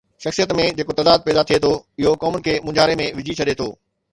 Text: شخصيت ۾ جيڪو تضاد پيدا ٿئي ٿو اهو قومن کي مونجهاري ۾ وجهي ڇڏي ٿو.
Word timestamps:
شخصيت 0.23 0.53
۾ 0.59 0.63
جيڪو 0.79 0.95
تضاد 0.99 1.27
پيدا 1.27 1.43
ٿئي 1.51 1.59
ٿو 1.65 1.71
اهو 2.01 2.15
قومن 2.25 2.45
کي 2.49 2.57
مونجهاري 2.65 2.99
۾ 3.05 3.07
وجهي 3.21 3.39
ڇڏي 3.43 3.57
ٿو. 3.61 3.73